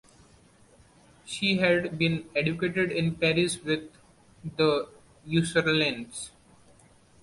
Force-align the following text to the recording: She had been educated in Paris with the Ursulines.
She 1.25 1.57
had 1.59 1.99
been 1.99 2.27
educated 2.35 2.91
in 2.91 3.13
Paris 3.17 3.61
with 3.63 3.87
the 4.57 4.89
Ursulines. 5.31 6.31